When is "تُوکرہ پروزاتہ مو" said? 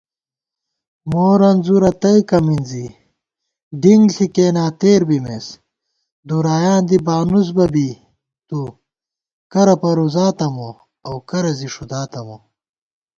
8.47-10.69